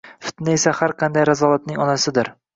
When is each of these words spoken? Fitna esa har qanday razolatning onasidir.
Fitna 0.27 0.55
esa 0.59 0.73
har 0.79 0.95
qanday 1.03 1.29
razolatning 1.31 1.85
onasidir. 1.87 2.35